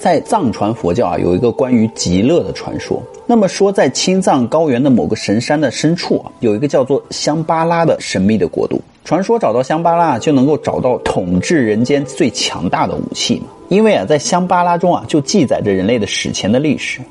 [0.00, 3.02] 在藏传佛教啊，有一个关于极乐的传说。
[3.26, 8.80] 那么说，在青藏高原的某个神山的深处啊，有一个叫做香巴拉的神秘的国度。
[9.04, 13.48] 传说找到香巴拉就能够找到统治人间最强大的武器嘛？
[13.68, 17.02] 因为啊，在香巴拉中啊，就记载着人类的史前的历史。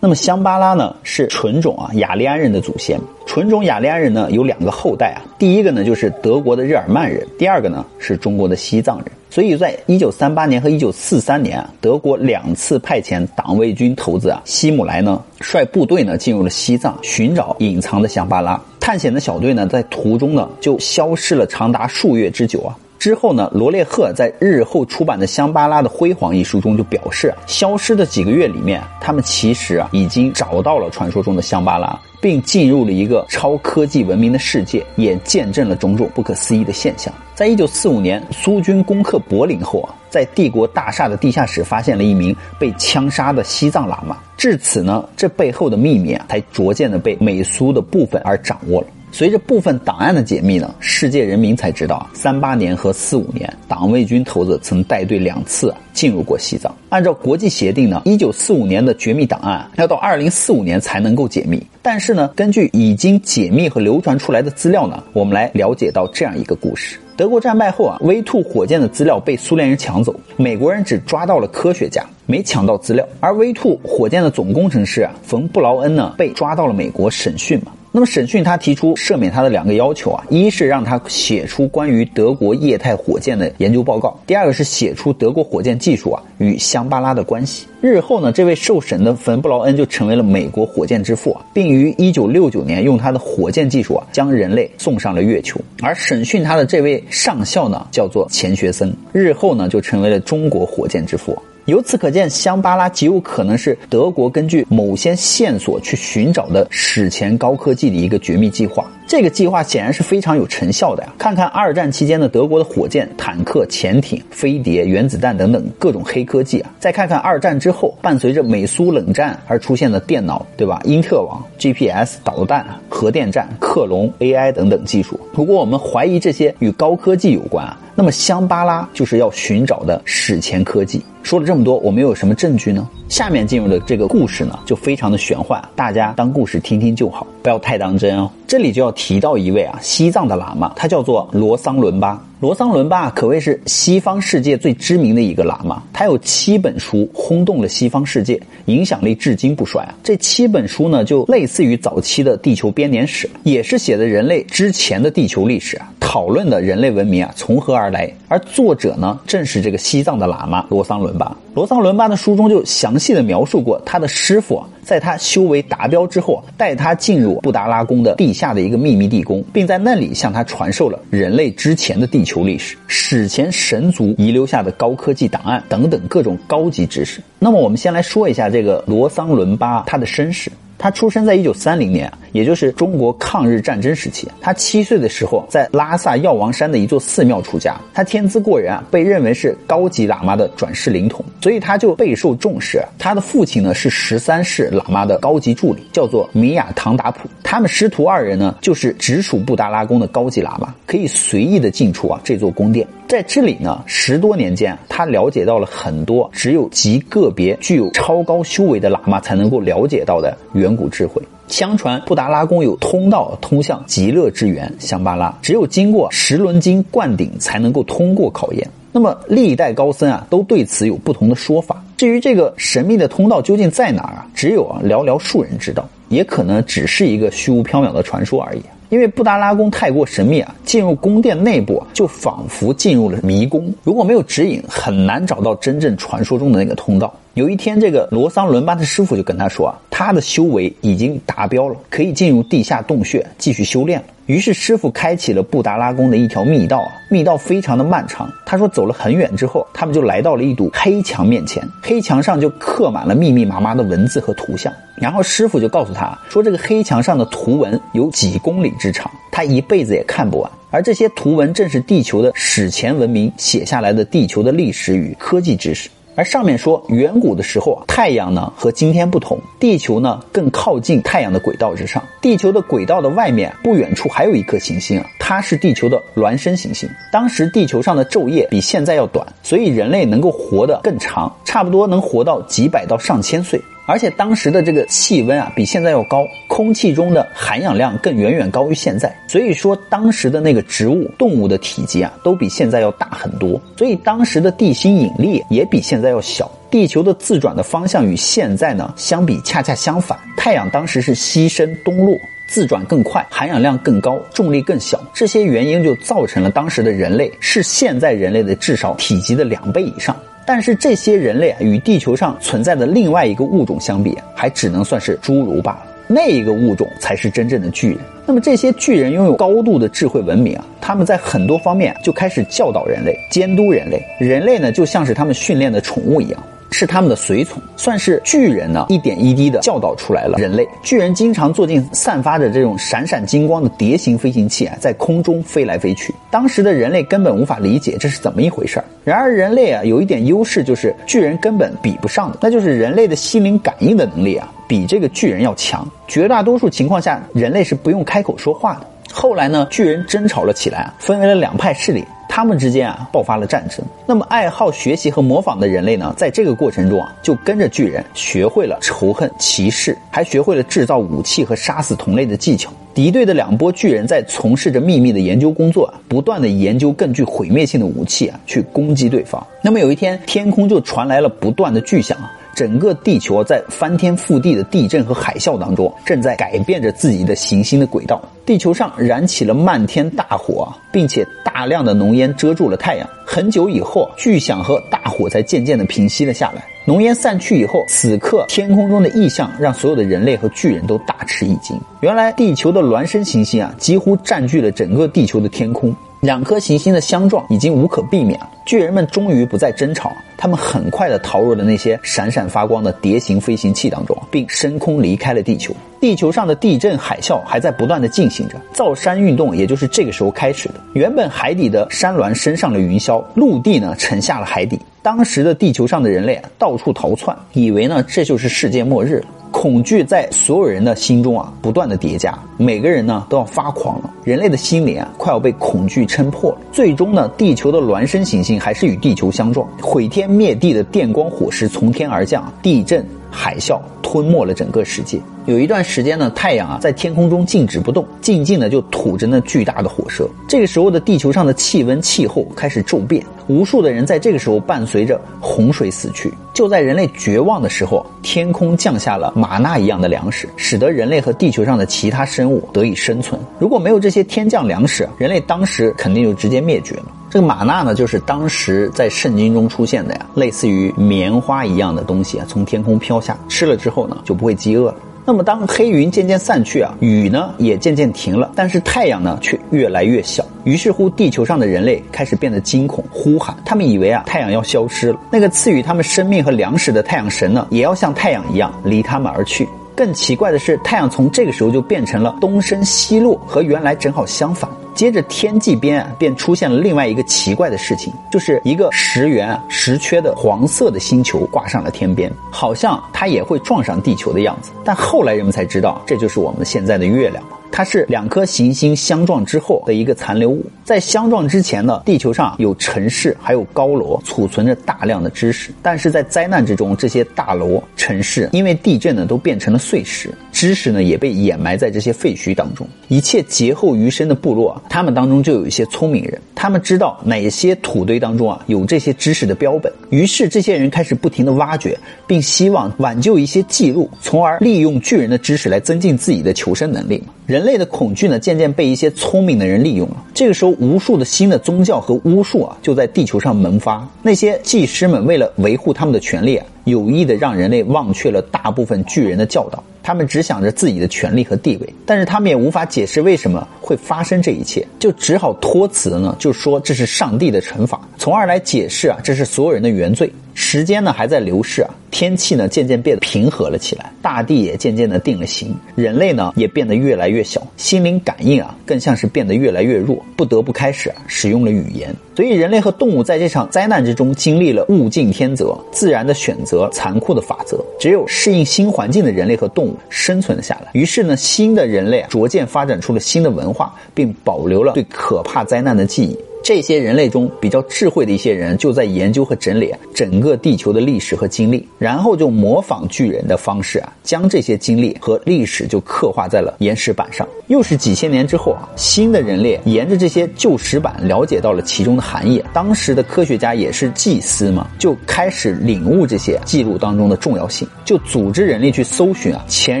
[0.00, 2.98] 那么香巴拉呢，是纯种啊雅利安人的祖先。
[3.26, 9.06] 纯种雅利安人呢，有两个后代啊，第一个呢就是德国的日耳曼人，第二个呢是中国的西藏人。
[9.34, 18.62] 所以在一九三八年和一九四三年啊，德国两次派遣党卫军头子啊希姆莱呢，率部队呢进入了西藏，寻找隐藏的香巴拉。
[18.78, 22.78] 探险的小队呢，在途中呢就消失了长达数月之久啊。
[23.04, 37.12] 之后呢，罗列赫在日后出版的《香巴拉的辉煌》一书中就表示，消失的几个月里面，他们其实啊已经找到了传说中的香巴拉，并进入了一个超科技文明的世界，也见证了种种不可思议的现象。
[37.34, 44.16] 在一九四五年，苏军攻克柏林后啊，在帝国大厦的地下室发现了一名被枪杀的西藏喇嘛。
[44.38, 48.86] 至此呢，这背后的秘密啊，才逐渐的被美苏的部分而掌握了。
[49.14, 56.74] 随着部分档案的解密呢，世界人民才知道，三八年和四五年，党卫军头子曾带队两次进入过西藏。
[56.88, 61.64] 按照国际协定呢，一九四五年的绝密档案要到二零四五年才能够解密。
[61.80, 73.06] 但是呢，根据已经解密和流传出来的资料呢，我们来了解到这样一个故事：德国战败后啊，V2 火箭的资料被苏联人抢走，美国人只抓到了科学家，没抢到资料。
[73.20, 77.70] 而 V2 火箭的总工程师啊，冯布劳恩呢，被抓到了美国审讯嘛。
[77.96, 87.68] 那么审讯他提出赦免他的两个要求啊，一是让他写出关于德国液态火箭的研究报告，第二个是写出德国火箭技术啊与香巴拉的关系。
[87.80, 95.60] 日后呢，这位受审的冯布劳恩就成为了美国火箭之父啊，并于一九六九年用他的火箭技术啊将人类送上了月球。
[95.80, 101.40] 而审讯他的这位上校呢，叫做钱学森，日后呢就成为了中国火箭之父。
[101.66, 108.84] 由此可见，香巴拉极有可能是德国根据某些线索去寻找的史前高科技的一个绝密计划。
[109.06, 111.12] 这个计划显然是非常有成效的呀！
[111.18, 120.80] 看看二战期间的德国的火箭、坦克、潜艇、飞碟、原子弹等等各种黑科技啊，再看看二战之后伴随着美苏冷战而出现的电脑，对吧？
[120.84, 125.18] 因特网、GPS、导弹、核电站、克隆、AI 等等技术。
[125.32, 131.02] 如果我们怀疑这些与高科技有关啊，那么香巴拉就是要寻找的史前科技。
[131.24, 132.86] 说了这么多，我们有什么证据呢？
[133.08, 138.30] 下面进入的这个故事呢，就非常的玄幻，大家当故事听听就好，不要太当真哦。
[138.46, 142.22] 这里就要提到一位啊，西藏的喇嘛，他叫做罗桑伦巴。
[142.44, 149.94] 罗桑伦巴可谓是西方世界最知名的一个喇嘛，他有七本书轰动了西方世界，影响力至今不衰啊。
[150.02, 158.12] 这七本书呢，就类似于早期的地球编年史，也是写的人类之前的地球历史啊，讨论的人类文明啊从何而来。
[158.28, 161.34] 而作者呢，正是这个西藏的喇嘛罗桑伦巴。
[161.54, 164.68] 罗桑伦巴的书中就详细的描述过他的师傅啊。
[164.82, 177.22] 在他修为达标之后，带他进入布达拉宫的地下的一个秘密地宫，并在那里向他传授了人类之前的地球历史、史前神族遗留下的高科技档案等等各种高级知识。
[177.38, 180.50] 那么，我们先来说一下这个罗桑伦巴他的身世。
[180.78, 184.28] 他出生在一九三零年，也就是中国抗日战争时期。
[184.40, 187.80] 他七岁的时候，在拉萨药王山的一座寺庙出家。
[187.92, 192.82] 他天资过人啊，被认为是高级喇嘛的转世灵童，所以他就备受重视。
[192.98, 197.28] 他的父亲呢是十三世喇嘛的高级助理，叫做米亚唐达普。
[197.42, 202.86] 他们师徒二人呢，就是直属布达拉宫的高级喇嘛，可以随意的进出啊这座宫殿。
[203.06, 211.20] 在这里呢，十多年间，他了解到了很多只有极个别具有超高修为的喇嘛才能够了解到的远古智慧。
[211.46, 218.66] 相传布达拉宫有通道通向极乐之源香巴拉，只有经过十轮经灌顶才能够通过考验。
[218.90, 221.84] 那么历代高僧啊，都对此有不同的说法。
[221.98, 228.62] 至于这个神秘的通道究竟在哪儿啊，只有啊寥寥数人知道，也可能只是一个虚无缥缈的传说而已。
[228.94, 237.12] 因为布达拉宫太过神秘啊，进入宫殿内部就仿佛进入了迷宫，如果没有指引，很难找到真正传说中的那个通道。
[237.34, 244.04] 有一天，这个罗桑伦巴的师傅就跟他说啊，他的修为已经达标了，可以进入地下洞穴继续修炼了。
[244.26, 248.32] 于是师傅开启了布达拉宫的一条密道啊，密道非常的漫长。
[248.46, 254.72] 他说走了很远之后，他们就来到了一堵黑墙面前，黑墙上就刻满了密密麻麻的文字和图像。
[254.96, 260.50] 然后师傅就告诉他说，这个黑墙上的图文有几公里之长，他一辈子也看不完。
[260.70, 265.90] 而这些图文正是地球的史前文明写下来的地球的历史与科技知识。
[266.16, 272.02] 而上面说，远古的时候啊，太阳呢和今天不同，地球呢更靠近太阳的轨道之上。
[272.20, 276.88] 地球的轨道的外面不远处还有一颗行星啊，它是地球的孪生行星。
[277.12, 283.60] 当时地球上的昼夜比现在要短，所以人类能够活得更长，差不多能活到几百到上千岁。
[283.86, 289.14] 而且当时的这个气温啊，比现在要高，空气中的含氧量更远远高于现在。
[289.28, 293.60] 所以说，当时的那个植物、动物的体积啊，都比现在要大很多。
[293.76, 296.50] 所以当时的地心引力也比现在要小。
[296.70, 300.18] 地球的自转的方向与现在呢相比恰恰相反。
[300.36, 305.02] 太阳当时是西升东落，自转更快，含氧量更高，重力更小。
[305.12, 310.16] 这些原因就造成了当时的人类是现在人类的至少体积的两倍以上。
[310.46, 315.86] 但是这些人类啊，与地球上存在的另外一个物种相比，还只能算是侏儒罢了。
[316.06, 317.98] 那一个物种才是真正的巨人。
[318.26, 324.02] 那么这些巨人拥有高度的智慧文明啊，他们在很多方面就开始教导人类、监督人类。
[324.20, 326.42] 人类呢，就像是他们训练的宠物一样。
[326.74, 330.66] 是他们的随从，算是巨人呢，一点一滴的教导出来了人类。
[330.82, 336.12] 巨人经常坐进散发着这种闪闪金光的蝶形飞行器啊，在空中飞来飞去。
[336.32, 338.84] 当时的人类根本无法理解这是怎么一回事儿。
[339.04, 345.88] 然而人类啊，有一点优势，就是巨人根本比不上的，那就是人类的心灵感应的能力啊，比这个巨人要强。
[346.08, 348.86] 绝大多数情况下，人类是不用开口说话的。
[349.12, 352.04] 后来呢，巨人争吵了起来啊，分为了两派势力。
[352.26, 353.78] 他们之间啊爆发了战争。
[354.06, 362.72] 那么爱好学习和模仿的人类呢，在这个过程中啊，就跟着巨人学会了仇恨、歧视，还学会了制造武器和杀死同类的技巧。
[362.92, 369.44] 敌对的两波巨人在从事着秘密的研究工作，不断的研究更具毁灭性的武器啊，去攻击对方。
[369.62, 372.32] 那么有一天，天空就传来了不断的巨响啊。
[372.54, 378.22] 整个地球在翻天覆地的地震和海啸当中，正在改变着自己的行星的轨道。
[378.46, 383.08] 地球上燃起了漫天大火，并且大量的浓烟遮住了太阳。
[383.26, 386.64] 很久以后，巨响和大火才渐渐的平息了下来。
[386.86, 391.74] 浓烟散去以后，此刻天空中的异象让所有的人类和巨人都大吃一惊。
[392.00, 395.94] 原来，地球的孪生行星啊，几乎占据了整个地球的天空。
[396.24, 405.76] 两颗行星的相撞已经无可避免了，巨人们终于不再争吵，他们很快的逃入了那些闪闪发光的蝶形飞行器当中，并升空离开了地球。
[406.00, 410.76] 地球上的地震海啸还在不断的进行着，造山运动也就是这个时候开始的。
[410.94, 414.80] 原本海底的山峦升上了云霄，陆地呢沉下了海底。
[415.02, 419.26] 当时的地球上的人类啊，到处逃窜，以为呢这就是世界末日了。
[419.64, 424.12] 恐惧在所有人的心中啊不断的叠加，每个人呢都要发狂了。
[424.22, 426.58] 人类的心灵啊快要被恐惧撑破了。
[426.70, 433.02] 最终呢，地球的孪生行星还是与地球相撞，毁天灭地的电光火石从天而降，地震。
[433.36, 435.18] 海啸吞没了整个世界。
[435.46, 440.26] 有一段时间呢，太阳啊在天空中静止不动，静静的就吐着那巨大的火舌。
[440.48, 446.32] 这个时候的地球上的气温气候开始骤变，无数的人在这个时候伴随着洪水死去。
[446.54, 453.38] 就在人类绝望的时候，天空降下了玛纳一样的粮食，使得人类和地球上的其他生物得以生存。
[453.58, 457.06] 如果没有这些天降粮食，人类当时肯定就直接灭绝了。
[457.28, 464.96] 这个玛纳呢，就是当时在圣经中出现的呀，类似于棉花一样的东西啊，从天空飘下，吃了之后呢，就不会饥饿了。
[465.26, 470.44] 那么当黑云渐渐散去啊，雨呢也渐渐停了，但是太阳呢却越来越小。
[470.64, 475.18] 于是乎，地球上的人类开始变得惊恐，呼喊，他们以为啊太阳要消失了。
[475.30, 479.66] 那个赐予他们生命和粮食的太阳神呢，也要像太阳一样离他们而去。
[479.96, 484.68] 更奇怪的是，太阳从这个时候就变成了东升西落，和原来正好相反。
[484.94, 494.70] 接着天际边啊，便出现了另外一个奇怪的事情，就是一个十圆十缺的黄色的星球挂上了天边，好像它也会撞上地球的样子。
[494.84, 497.42] 但后来人们才知道，这就是我们现在的月亮。
[497.76, 500.64] 它是两颗行星相撞之后的一个残留物。
[500.84, 505.72] 在相撞之前呢，地球上有城市，还有高楼，储存着大量的知识。
[505.82, 512.86] 但是在灾难之中，这些大楼、城市因为地震呢，都变成了碎石，知识呢也被掩埋在这些废墟当中。
[513.08, 519.92] 一切劫后余生的部落，他们当中就有一些聪明人，他们知道哪些土堆当中啊有这些知识的标本。
[520.14, 527.20] 于是这些人开始不停的挖掘，并希望挽救一些记录，从而利用巨人的知识来增进自己的求生能力。
[527.46, 530.22] 人类的恐惧呢，渐渐被一些聪明的人利用了。
[530.32, 534.08] 这个时候，无数的新的宗教和巫术啊，就在地球上萌发。
[534.22, 539.82] 那些技师们为了维护他们的权利啊，有意的让人类忘却了大部分巨人的教导。
[540.04, 550.30] 他们只想着自己的权利和地位，但是他们也无法解释为什么会发生这一切，就只好托辞呢，就说这是上帝的惩罚，从而来解释啊，这是所有人的原罪。
[550.54, 562.14] 时间呢还在流逝啊，天气呢渐渐变得平和了起来，大地也渐渐的定了型，人类呢也变得越来越小，心灵感应啊更像是变得越来越弱，不得不开始使用了语言。
[562.36, 570.90] 所以人类和动物在这场灾难之中经历了物竞天择、自然的选择、残酷的法则，只有适应新环境的人类和动物生存了下来。
[570.92, 576.36] 于是呢，新的人类逐渐发展出了新的文化，并保留了对可怕灾难的记忆。
[576.64, 587.46] 这些人类中比较智慧的一些人，就在研究和整理整个地球的历史和经历，然后就模仿巨人的方式啊，将这些经历和历史就刻画在了岩石板上。
[587.66, 592.64] 又是几千年之后啊，新的人类沿着这些旧石板了解到了其中的含义。
[592.72, 600.00] 当时的科学家也是祭司嘛，就开始领悟这些记录当中的重要性，就组织人力去搜寻啊前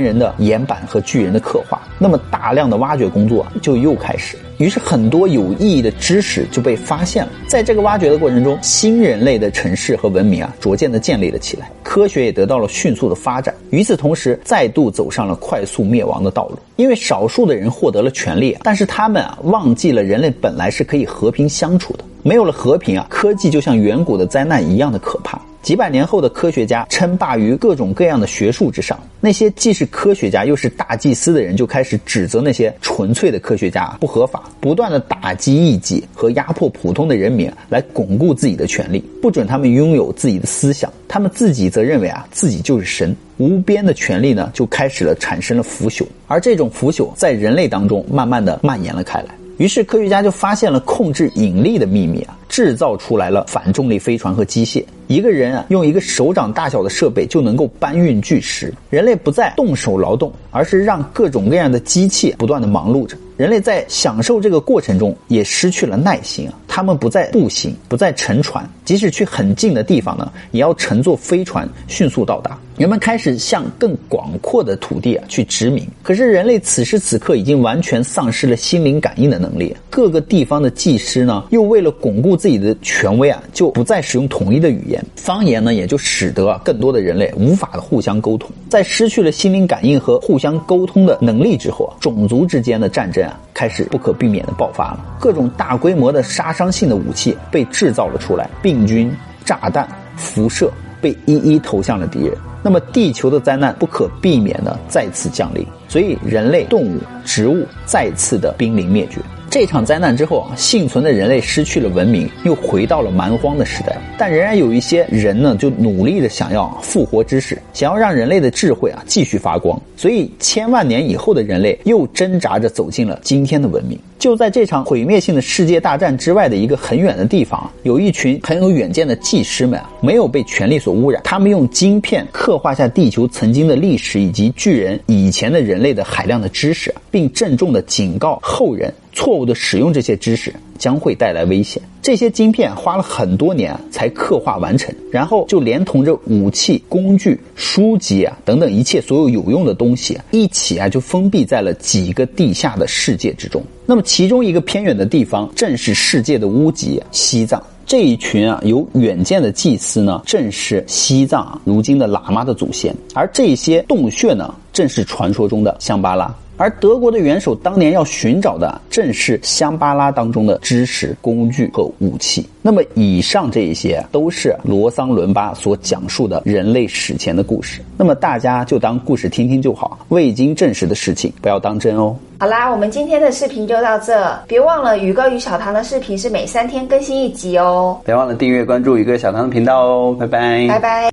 [0.00, 1.82] 人的岩板和巨人的刻画。
[1.98, 4.38] 那么大量的挖掘工作就又开始。
[4.58, 7.32] 于是很多有意义的知识就被发现了。
[7.46, 13.54] 在这个挖掘的过程中，新人类的城市和文明啊，逐渐的建立了起来，科学也得到了迅速的发展。
[13.70, 16.58] 与此同时，再度走上了快速灭亡的道路。
[16.76, 22.04] 因为少数的人获得了权利，但是他们啊，忘记了人类本来是可以和平相处的。
[22.22, 25.40] 没有了和平啊，科技就像远古的灾难一样的可怕。
[25.62, 40.92] 几百年后的科学家称霸于各种各样的学术之上，那些既是科学家又是大祭司的人就开始指责那些纯粹的科学家不合法，不断的打击异己和压迫普通的人民，来巩固自己的权利，不准他们拥有自己的思想。
[41.08, 49.28] 他们自己则认为啊，自己就是神，无边的权利呢，就开始了产生了腐朽，而这种腐朽在人类当中慢慢的蔓延了开来。
[49.56, 54.84] 于是科学家就发现了控制引力的秘密啊，制造出来了反重力飞船和机械。
[55.06, 58.72] 一个人啊，用一个手掌大小的设备就能够搬运巨石。
[58.88, 63.16] 人类不再动手劳动，而是让各种各样的机器不断的忙碌着。
[63.36, 66.54] 人类在享受这个过程中也失去了耐心啊！
[66.68, 72.58] 他们不再步行，不再乘船，即使去很近的地方呢，也要乘坐飞船迅速到达。
[72.78, 75.86] 人们开始向更广阔的土地啊去殖民。
[76.02, 79.76] 可是人类此时此刻已经完全丧失了心灵感应的能力。
[79.90, 88.50] 各个地方的技师呢，又为了巩固自己的权威啊，就不再使用统一的语言，方言呢也就使得更多的人类无法互相沟通。
[88.68, 93.40] 在失去了心灵感应和互相沟通的能力之后，种族之间的战争啊。
[93.54, 99.14] 开始不可避免的爆发了，各种大规模的杀伤性的武器被制造了出来，病菌、
[99.44, 100.68] 炸弹、辐射
[101.00, 102.36] 被一一投向了敌人。
[102.64, 109.20] 那么，地球的灾难不可避免的再次降临，所以人类、动物、植物再次的濒临灭绝。
[109.54, 113.96] 这场灾难之后啊，幸存的人类失去了文明，又回到了蛮荒的时代。
[114.18, 119.80] 但仍然有一些人呢，就努力的想要复活知识，想要让人类的智慧啊继续发光。
[119.96, 123.96] 所以，千万年以后的人类又挣扎着走进了今天的文明。
[124.24, 131.20] 就在这场毁灭性的世界大战之外的一个很远的地方，有一群很有远见的技师们，没有被权力所污染。
[131.24, 138.90] 他们用晶片刻画下地球曾经的历史以及巨人以前的人类的海量的知识，并郑重的警告后人。
[139.12, 141.82] 错误的使用这些知识将会带来危险。
[142.02, 153.62] 这些晶片花了很多年才刻画完成，然后就连同着武器、工具、书籍啊等等一切所有有用的东西一起啊，就封闭在了几个地下的世界之中。
[153.86, 157.62] 那么其中一个偏远的地方，正是世界的屋脊——西藏。
[157.86, 162.94] 这一群啊有远见的祭司呢，正是西藏如今的喇嘛的祖先。
[163.14, 166.30] 而这些洞穴呢，正是传说中的香巴拉。
[166.56, 172.48] 而德国的元首当年要寻找的，正是香巴拉当中的知识、工具和武器。
[172.62, 177.80] 那么，以上这一些都是罗桑伦巴所讲述的人类史前的故事。
[177.96, 182.14] 那么，大家就当故事听听就好，未经证实的事情不要当真哦。
[182.38, 187.98] 好啦，我们今天的视频就到这，别忘了宇哥与小唐的视频是每三天更新一集哦。
[188.04, 191.10] 别忘了订阅关注宇哥小唐的频道哦，拜拜，拜拜。